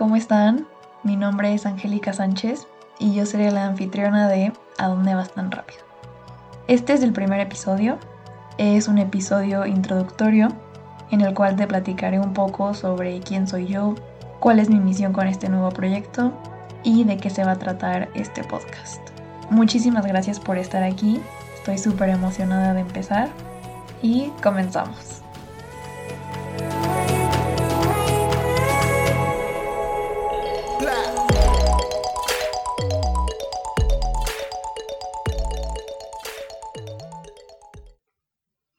[0.00, 0.66] ¿cómo están?
[1.02, 2.66] Mi nombre es Angélica Sánchez
[2.98, 5.80] y yo seré la anfitriona de ¿A dónde vas tan rápido?
[6.68, 7.98] Este es el primer episodio,
[8.56, 10.48] es un episodio introductorio
[11.10, 13.94] en el cual te platicaré un poco sobre quién soy yo,
[14.38, 16.32] cuál es mi misión con este nuevo proyecto
[16.82, 19.02] y de qué se va a tratar este podcast.
[19.50, 21.20] Muchísimas gracias por estar aquí,
[21.56, 23.28] estoy súper emocionada de empezar
[24.00, 25.19] y comenzamos.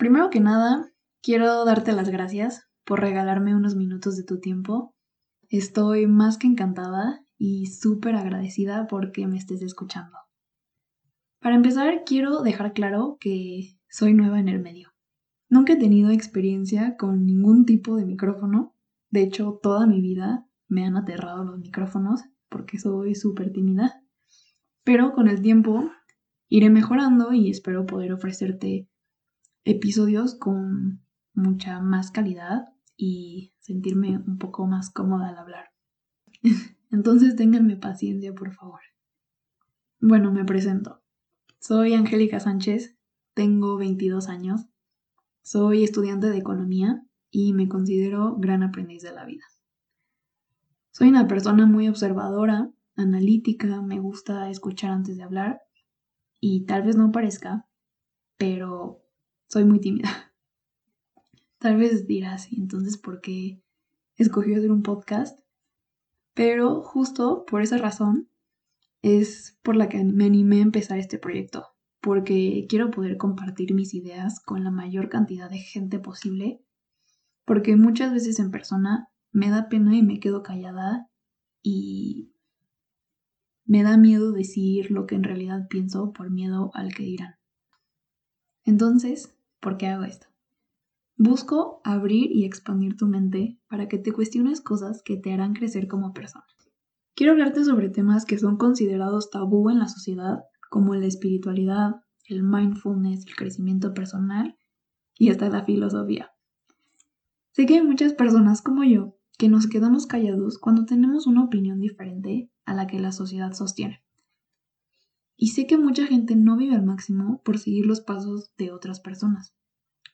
[0.00, 0.90] Primero que nada,
[1.22, 4.94] quiero darte las gracias por regalarme unos minutos de tu tiempo.
[5.50, 10.16] Estoy más que encantada y súper agradecida porque me estés escuchando.
[11.38, 14.88] Para empezar, quiero dejar claro que soy nueva en el medio.
[15.50, 18.74] Nunca he tenido experiencia con ningún tipo de micrófono.
[19.10, 24.02] De hecho, toda mi vida me han aterrado los micrófonos porque soy súper tímida.
[24.82, 25.90] Pero con el tiempo
[26.48, 28.88] iré mejorando y espero poder ofrecerte
[29.64, 31.02] episodios con
[31.34, 35.70] mucha más calidad y sentirme un poco más cómoda al hablar.
[36.90, 38.80] Entonces ténganme paciencia, por favor.
[40.00, 41.02] Bueno, me presento.
[41.58, 42.96] Soy Angélica Sánchez,
[43.34, 44.66] tengo 22 años,
[45.42, 49.44] soy estudiante de economía y me considero gran aprendiz de la vida.
[50.90, 55.60] Soy una persona muy observadora, analítica, me gusta escuchar antes de hablar
[56.40, 57.68] y tal vez no parezca,
[58.36, 59.02] pero
[59.50, 60.08] soy muy tímida.
[61.58, 63.62] Tal vez dirás, ¿y entonces por qué
[64.16, 65.40] escogí hacer un podcast?
[66.34, 68.30] Pero justo por esa razón
[69.02, 71.66] es por la que me animé a empezar este proyecto,
[72.00, 76.64] porque quiero poder compartir mis ideas con la mayor cantidad de gente posible,
[77.44, 81.10] porque muchas veces en persona me da pena y me quedo callada
[81.62, 82.32] y
[83.64, 87.34] me da miedo decir lo que en realidad pienso por miedo al que dirán.
[88.64, 90.26] Entonces, ¿Por qué hago esto?
[91.16, 95.86] Busco abrir y expandir tu mente para que te cuestiones cosas que te harán crecer
[95.86, 96.46] como persona.
[97.14, 102.42] Quiero hablarte sobre temas que son considerados tabú en la sociedad, como la espiritualidad, el
[102.42, 104.56] mindfulness, el crecimiento personal
[105.18, 106.30] y hasta la filosofía.
[107.52, 111.80] Sé que hay muchas personas como yo que nos quedamos callados cuando tenemos una opinión
[111.80, 114.02] diferente a la que la sociedad sostiene.
[115.42, 119.00] Y sé que mucha gente no vive al máximo por seguir los pasos de otras
[119.00, 119.54] personas,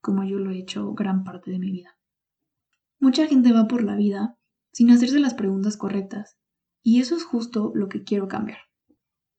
[0.00, 1.96] como yo lo he hecho gran parte de mi vida.
[2.98, 4.36] Mucha gente va por la vida
[4.72, 6.38] sin hacerse las preguntas correctas,
[6.82, 8.58] y eso es justo lo que quiero cambiar.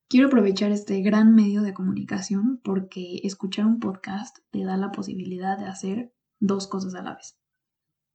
[0.07, 5.57] Quiero aprovechar este gran medio de comunicación porque escuchar un podcast te da la posibilidad
[5.57, 7.37] de hacer dos cosas a la vez.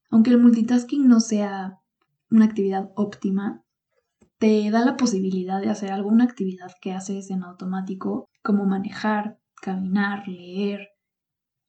[0.09, 1.83] Aunque el multitasking no sea
[2.31, 3.63] una actividad óptima,
[4.39, 10.29] te da la posibilidad de hacer alguna actividad que haces en automático, como manejar, caminar,
[10.29, 10.89] leer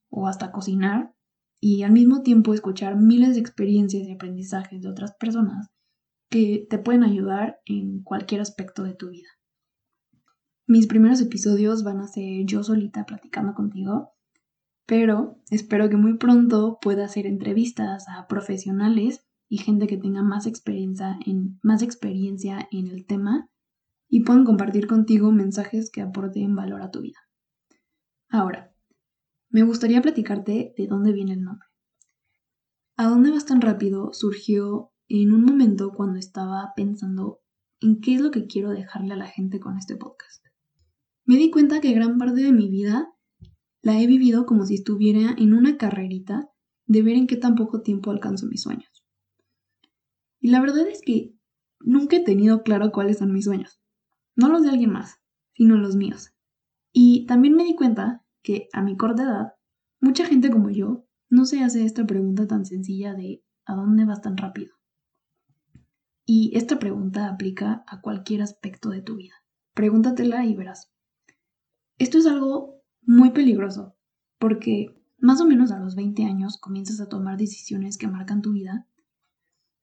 [0.09, 1.13] o hasta cocinar,
[1.59, 5.68] y al mismo tiempo escuchar miles de experiencias y aprendizajes de otras personas
[6.30, 9.28] que te pueden ayudar en cualquier aspecto de tu vida.
[10.68, 14.13] Mis primeros episodios van a ser yo solita platicando contigo,
[14.86, 20.45] pero espero que muy pronto pueda hacer entrevistas a profesionales y gente que tenga más
[20.45, 23.49] experiencia en, más experiencia en el tema
[24.07, 27.17] y puedan compartir contigo mensajes que aporten valor a tu vida.
[28.29, 28.71] Ahora,
[29.49, 31.67] me gustaría platicarte de dónde viene el nombre.
[32.95, 34.13] ¿A dónde vas tan rápido?
[34.13, 37.39] surgió en un momento cuando estaba pensando
[37.81, 40.45] en qué es lo que quiero dejarle a la gente con este podcast.
[41.25, 43.07] Me di cuenta que gran parte de mi vida
[43.81, 46.49] la he vivido como si estuviera en una carrerita
[46.85, 48.98] de ver en qué tan poco tiempo alcanzo mis sueños.
[50.39, 51.35] Y la verdad es que
[51.79, 53.79] nunca he tenido claro cuáles son mis sueños.
[54.35, 55.19] No los de alguien más,
[55.53, 56.33] sino los míos.
[56.91, 59.53] Y también me di cuenta que a mi corta edad,
[60.00, 64.21] mucha gente como yo no se hace esta pregunta tan sencilla de ¿a dónde vas
[64.21, 64.75] tan rápido?
[66.25, 69.33] Y esta pregunta aplica a cualquier aspecto de tu vida.
[69.74, 70.91] Pregúntatela y verás.
[71.97, 73.95] Esto es algo muy peligroso,
[74.38, 78.53] porque más o menos a los 20 años comienzas a tomar decisiones que marcan tu
[78.53, 78.88] vida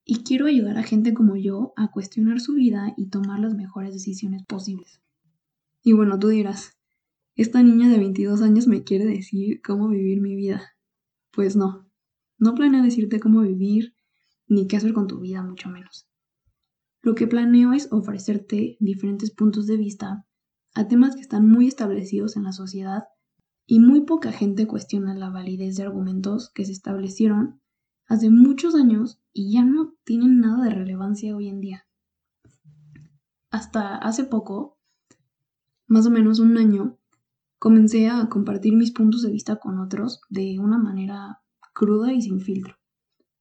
[0.09, 3.93] y quiero ayudar a gente como yo a cuestionar su vida y tomar las mejores
[3.93, 5.03] decisiones posibles.
[5.83, 6.79] Y bueno, tú dirás,
[7.35, 10.63] esta niña de 22 años me quiere decir cómo vivir mi vida.
[11.33, 11.91] Pues no,
[12.39, 13.95] no planeo decirte cómo vivir
[14.47, 16.09] ni qué hacer con tu vida, mucho menos.
[17.03, 20.25] Lo que planeo es ofrecerte diferentes puntos de vista
[20.73, 23.05] a temas que están muy establecidos en la sociedad
[23.67, 27.61] y muy poca gente cuestiona la validez de argumentos que se establecieron
[28.07, 31.83] hace muchos años y ya no tienen nada de relevancia hoy en día.
[33.51, 34.79] hasta hace poco,
[35.87, 36.99] más o menos un año,
[37.59, 41.41] comencé a compartir mis puntos de vista con otros de una manera
[41.73, 42.77] cruda y sin filtro.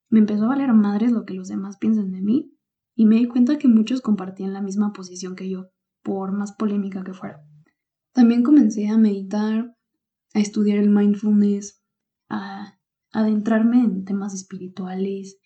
[0.10, 2.56] Me empezó a valer madres lo que los demás piensan de mí
[2.96, 5.72] y me di cuenta que muchos compartían la misma posición que yo,
[6.02, 7.44] por más polémica que fuera.
[8.14, 9.76] También comencé a meditar,
[10.34, 11.84] a estudiar el mindfulness,
[12.30, 12.80] a
[13.16, 15.40] adentrarme en temas espirituales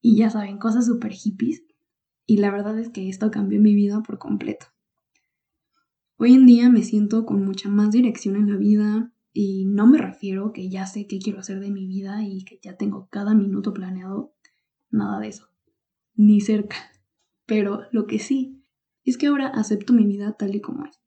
[0.00, 1.64] y ya saben, cosas súper hippies.
[2.26, 4.66] Y la verdad es que esto cambió mi vida por completo.
[6.16, 9.98] Hoy en día me siento con mucha más dirección en la vida y no me
[9.98, 13.34] refiero que ya sé qué quiero hacer de mi vida y que ya tengo cada
[13.34, 14.34] minuto planeado,
[14.90, 15.48] nada de eso,
[16.14, 16.76] ni cerca.
[17.46, 18.64] Pero lo que sí
[19.04, 20.98] es que ahora acepto mi vida tal y como es.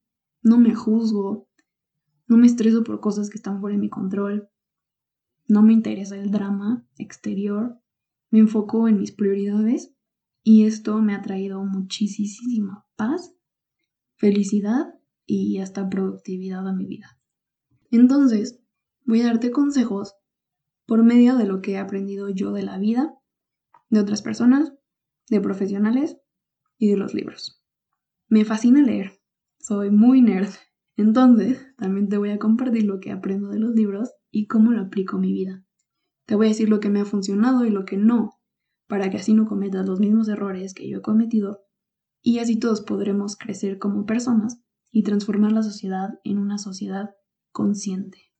[0.41, 1.49] No me juzgo,
[2.27, 4.50] no me estreso por cosas que están fuera de mi control,
[5.51, 7.77] no me interesa el drama exterior,
[8.29, 9.93] me enfoco en mis prioridades
[10.43, 13.35] y esto me ha traído muchísima paz,
[14.15, 14.95] felicidad
[15.25, 17.19] y hasta productividad a mi vida.
[17.91, 18.61] Entonces,
[19.03, 20.15] voy a darte consejos
[20.85, 23.13] por medio de lo que he aprendido yo de la vida,
[23.89, 24.71] de otras personas,
[25.29, 26.15] de profesionales
[26.77, 27.61] y de los libros.
[28.29, 29.19] Me fascina leer,
[29.59, 30.53] soy muy nerd,
[30.95, 34.81] entonces también te voy a compartir lo que aprendo de los libros y cómo lo
[34.81, 35.63] aplico a mi vida.
[36.25, 38.39] Te voy a decir lo que me ha funcionado y lo que no,
[38.87, 41.61] para que así no cometas los mismos errores que yo he cometido
[42.21, 44.61] y así todos podremos crecer como personas
[44.91, 47.11] y transformar la sociedad en una sociedad
[47.51, 48.31] consciente.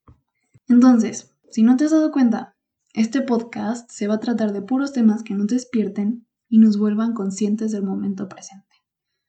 [0.67, 2.55] Entonces, si no te has dado cuenta,
[2.93, 7.13] este podcast se va a tratar de puros temas que nos despierten y nos vuelvan
[7.13, 8.67] conscientes del momento presente.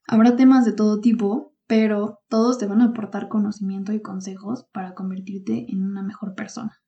[0.07, 4.93] Habrá temas de todo tipo, pero todos te van a aportar conocimiento y consejos para
[4.93, 6.83] convertirte en una mejor persona.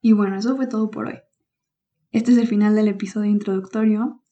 [0.00, 1.18] Y bueno, eso fue todo por hoy.
[2.10, 4.24] Este es el final del episodio introductorio.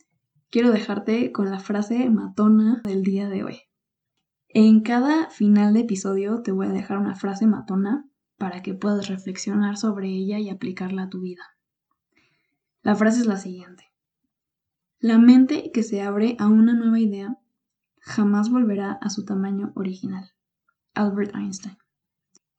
[0.48, 3.58] Quiero dejarte con la frase matona del día de hoy.
[4.48, 8.08] En cada final de episodio te voy a dejar una frase matona
[8.38, 11.42] para que puedas reflexionar sobre ella y aplicarla a tu vida.
[12.80, 13.84] La frase es la siguiente.
[15.00, 17.36] La mente que se abre a una nueva idea
[18.06, 20.30] jamás volverá a su tamaño original.
[20.94, 21.76] Albert Einstein.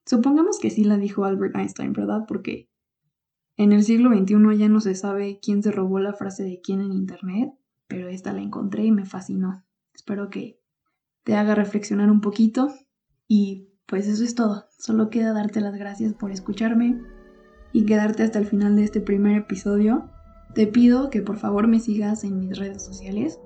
[0.06, 2.24] Supongamos que sí la dijo Albert Einstein, ¿verdad?
[2.28, 2.70] Porque
[3.56, 6.80] en el siglo XXI ya no se sabe quién se robó la frase de quién
[6.80, 7.50] en Internet,
[7.88, 9.64] pero esta la encontré y me fascinó.
[9.94, 10.60] Espero que
[11.24, 12.68] te haga reflexionar un poquito
[13.26, 14.66] y pues eso es todo.
[14.78, 17.02] Solo queda darte las gracias por escucharme
[17.72, 20.10] y quedarte hasta el final de este primer episodio.
[20.54, 23.40] Te pido que por favor me sigas en mis redes sociales.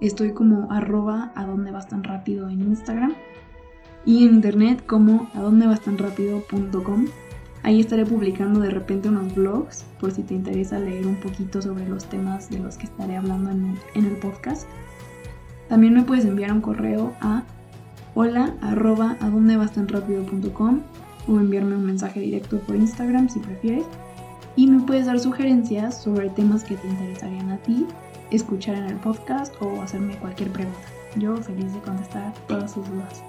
[0.00, 3.14] Estoy como arroba a dónde vas tan rápido en Instagram
[4.06, 7.06] y en internet como a dónde vas tan rápido.com.
[7.62, 11.86] Ahí estaré publicando de repente unos blogs por si te interesa leer un poquito sobre
[11.86, 14.66] los temas de los que estaré hablando en, el podcast.
[15.68, 17.42] También me puedes enviar un correo a
[18.14, 19.18] hola arroba
[21.28, 23.84] o enviarme un mensaje directo por Instagram si prefieres.
[24.56, 27.86] Y me puedes dar sugerencias sobre temas que te interesarían a ti,
[28.30, 30.80] escuchar en el podcast o hacerme cualquier pregunta.
[31.16, 33.22] Yo feliz de contestar todas sus dudas.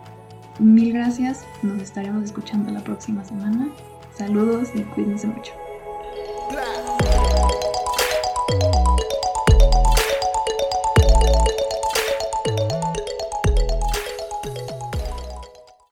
[0.60, 3.70] Mil gracias, nos estaremos escuchando la próxima semana.
[4.14, 5.54] Saludos y cuídense mucho.